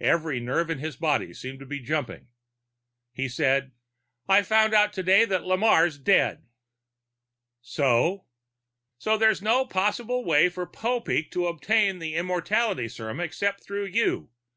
[0.00, 2.26] Every nerve in his body seemed to be jumping.
[3.12, 3.70] He said,
[4.28, 6.44] "I found out today that Lamarre's dead."
[7.62, 8.24] "So?"
[8.98, 14.28] "So there's no possible way for Popeek to obtain the immortality serum except through you.